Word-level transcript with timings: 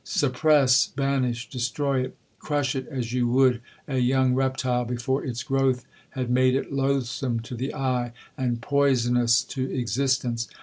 Suppress, 0.03 0.87
banish, 0.87 1.47
destroy 1.47 2.01
it. 2.03 2.17
Crush 2.39 2.73
it 2.75 2.87
as 2.87 3.13
you 3.13 3.27
would 3.27 3.61
a 3.87 3.99
young 3.99 4.33
reptile 4.33 4.83
before 4.83 5.23
its 5.23 5.43
growth 5.43 5.85
had 6.17 6.27
made 6.27 6.55
it 6.55 6.73
loathsome 6.73 7.39
to 7.41 7.53
the 7.53 7.75
eye, 7.75 8.11
and 8.35 8.61
poisonous 8.63 9.43
to 9.43 9.69
existence!' 9.71 10.47